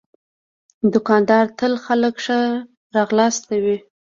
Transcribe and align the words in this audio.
دوکاندار 0.93 1.45
تل 1.57 1.73
خلک 1.85 2.15
ښه 2.25 2.39
راغلاست 2.95 3.41
کوي. 3.49 3.77